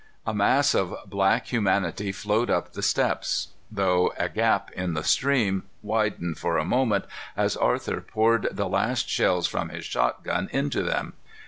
A 0.25 0.33
mass 0.33 0.73
of 0.73 0.95
black 1.05 1.45
humanity 1.53 2.11
flowed 2.11 2.49
up 2.49 2.73
the 2.73 2.81
steps, 2.81 3.49
though 3.71 4.11
a 4.17 4.29
gap 4.29 4.71
in 4.71 4.95
the 4.95 5.03
stream 5.03 5.61
widened 5.83 6.39
for 6.39 6.57
a 6.57 6.65
moment 6.65 7.05
as 7.37 7.55
Arthur 7.55 8.01
poured 8.01 8.47
the 8.51 8.67
last 8.67 9.07
shells 9.07 9.45
from 9.45 9.69
his 9.69 9.85
shotgun 9.85 10.49
into 10.51 10.81
them. 10.81 11.13